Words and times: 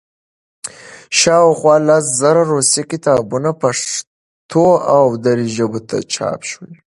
شاوخوا 1.19 1.75
لس 1.87 2.05
زره 2.19 2.41
روسي 2.53 2.81
کتابونه 2.91 3.49
پښتو 3.61 4.65
او 4.95 5.05
دري 5.23 5.47
ژبو 5.55 5.79
ته 5.89 5.97
چاپ 6.13 6.39
شوي. 6.49 6.73